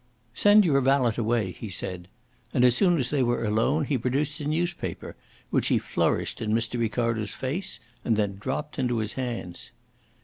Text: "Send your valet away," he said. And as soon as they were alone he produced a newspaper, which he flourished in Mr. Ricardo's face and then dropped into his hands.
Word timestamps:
"Send 0.33 0.65
your 0.65 0.81
valet 0.81 1.13
away," 1.19 1.51
he 1.51 1.69
said. 1.69 2.07
And 2.55 2.65
as 2.65 2.75
soon 2.75 2.97
as 2.97 3.11
they 3.11 3.21
were 3.21 3.45
alone 3.45 3.85
he 3.85 3.99
produced 3.99 4.41
a 4.41 4.45
newspaper, 4.47 5.15
which 5.51 5.67
he 5.67 5.77
flourished 5.77 6.41
in 6.41 6.53
Mr. 6.53 6.79
Ricardo's 6.79 7.35
face 7.35 7.79
and 8.03 8.15
then 8.15 8.37
dropped 8.39 8.79
into 8.79 8.97
his 8.97 9.13
hands. 9.13 9.69